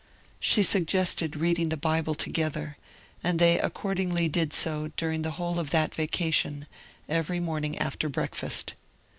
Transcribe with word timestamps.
She 0.39 0.63
suggested 0.63 1.35
reading 1.35 1.69
the 1.69 1.77
Bible 1.77 2.15
together; 2.15 2.75
and 3.23 3.37
they 3.37 3.59
accordingly 3.59 4.27
did 4.27 4.51
so 4.51 4.91
during 4.97 5.21
the 5.21 5.29
whole 5.37 5.59
of 5.59 5.69
that 5.69 5.93
Vacation, 5.93 6.65
every 7.07 7.39
morning 7.39 7.77
after 7.77 8.09
breakfast. 8.09 8.73